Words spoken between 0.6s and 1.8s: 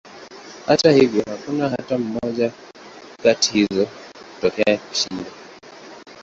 Hata hivyo, hakuna